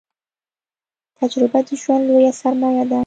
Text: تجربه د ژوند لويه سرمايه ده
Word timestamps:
تجربه 1.21 1.59
د 1.67 1.69
ژوند 1.81 2.03
لويه 2.07 2.31
سرمايه 2.41 2.83
ده 2.89 2.99